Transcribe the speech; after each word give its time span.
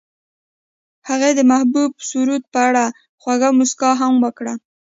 هغې 1.09 1.31
د 1.37 1.41
محبوب 1.51 1.91
سرود 2.09 2.43
په 2.53 2.59
اړه 2.67 2.85
خوږه 3.21 3.49
موسکا 3.57 3.91
هم 4.01 4.13
وکړه. 4.25 4.53